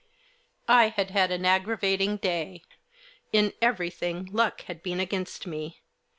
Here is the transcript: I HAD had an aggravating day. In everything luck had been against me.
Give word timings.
I 0.67 0.87
HAD 0.87 1.11
had 1.11 1.31
an 1.31 1.45
aggravating 1.45 2.17
day. 2.17 2.63
In 3.31 3.53
everything 3.61 4.25
luck 4.31 4.61
had 4.63 4.81
been 4.81 4.99
against 4.99 5.45
me. 5.45 5.83